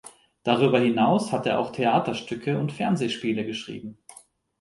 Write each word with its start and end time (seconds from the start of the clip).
Darüber 0.41 0.79
hinaus 0.79 1.31
hat 1.31 1.45
er 1.45 1.59
auch 1.59 1.71
Theaterstücke 1.71 2.57
und 2.57 2.71
Fernsehspiele 2.71 3.45
geschrieben. 3.45 3.99